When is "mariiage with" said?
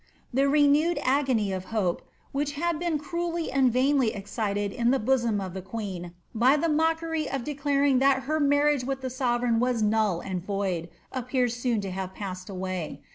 8.39-9.01